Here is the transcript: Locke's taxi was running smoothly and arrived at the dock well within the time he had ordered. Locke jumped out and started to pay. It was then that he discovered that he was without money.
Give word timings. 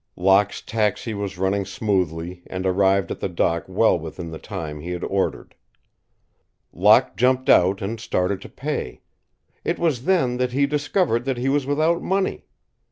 Locke's 0.17 0.63
taxi 0.63 1.13
was 1.13 1.37
running 1.37 1.63
smoothly 1.63 2.41
and 2.47 2.65
arrived 2.65 3.11
at 3.11 3.19
the 3.19 3.29
dock 3.29 3.65
well 3.67 3.99
within 3.99 4.31
the 4.31 4.39
time 4.39 4.79
he 4.79 4.89
had 4.89 5.03
ordered. 5.03 5.53
Locke 6.73 7.15
jumped 7.15 7.51
out 7.51 7.83
and 7.83 7.99
started 7.99 8.41
to 8.41 8.49
pay. 8.49 9.01
It 9.63 9.77
was 9.77 10.05
then 10.05 10.37
that 10.37 10.53
he 10.53 10.65
discovered 10.65 11.25
that 11.25 11.37
he 11.37 11.49
was 11.49 11.67
without 11.67 12.01
money. 12.01 12.45